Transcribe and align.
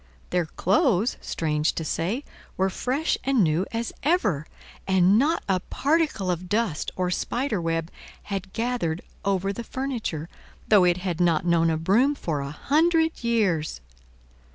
Their 0.31 0.47
clothes, 0.47 1.15
strange 1.21 1.73
to 1.73 1.85
say, 1.85 2.23
were 2.57 2.71
fresh 2.71 3.19
and 3.23 3.43
new 3.43 3.67
as 3.71 3.93
ever; 4.01 4.47
and 4.87 5.19
not 5.19 5.43
a 5.47 5.59
particle 5.59 6.31
of 6.31 6.49
dust 6.49 6.89
or 6.95 7.11
spider 7.11 7.61
web 7.61 7.91
had 8.23 8.51
gathered 8.51 9.03
over 9.23 9.53
the 9.53 9.63
furniture, 9.63 10.27
though 10.67 10.85
it 10.85 10.97
had 10.97 11.21
not 11.21 11.45
known 11.45 11.69
a 11.69 11.77
broom 11.77 12.15
for 12.15 12.39
a 12.39 12.49
hundred 12.49 13.23
years. 13.23 13.79